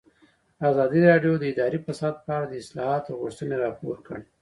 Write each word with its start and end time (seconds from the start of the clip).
ازادي 0.69 1.01
راډیو 1.09 1.33
د 1.39 1.43
اداري 1.53 1.79
فساد 1.85 2.15
په 2.25 2.31
اړه 2.35 2.45
د 2.49 2.53
اصلاحاتو 2.63 3.19
غوښتنې 3.21 3.55
راپور 3.65 3.97
کړې. 4.07 4.23